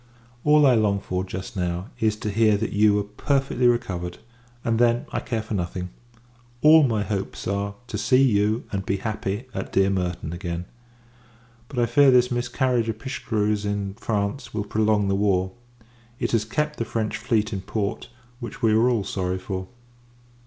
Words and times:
All 0.43 0.65
I 0.65 0.73
long 0.73 0.99
for, 0.99 1.23
just 1.23 1.55
now, 1.55 1.89
is 1.99 2.15
to 2.15 2.31
hear 2.31 2.57
that 2.57 2.73
you 2.73 2.97
are 2.97 3.03
perfectly 3.03 3.67
recovered; 3.67 4.17
and, 4.65 4.79
then, 4.79 5.05
I 5.11 5.19
care 5.19 5.43
for 5.43 5.53
nothing: 5.53 5.89
all 6.63 6.81
my 6.81 7.03
hopes 7.03 7.47
are, 7.47 7.75
to 7.85 7.99
see 7.99 8.23
you, 8.23 8.63
and 8.71 8.83
be 8.83 8.97
happy, 8.97 9.45
at 9.53 9.71
dear 9.71 9.91
Merton, 9.91 10.33
again; 10.33 10.65
but, 11.67 11.77
I 11.77 11.85
fear, 11.85 12.09
this 12.09 12.31
miscarriage 12.31 12.89
of 12.89 12.97
Pichegru's, 12.97 13.63
in 13.63 13.93
France, 13.93 14.55
will 14.55 14.65
prolong 14.65 15.07
the 15.07 15.13
war. 15.13 15.51
It 16.17 16.31
has 16.31 16.45
kept 16.45 16.79
the 16.79 16.85
French 16.85 17.15
fleet 17.17 17.53
in 17.53 17.61
port, 17.61 18.09
which 18.39 18.63
we 18.63 18.71
are 18.73 18.89
all 18.89 19.03
sorry 19.03 19.37
for. 19.37 19.67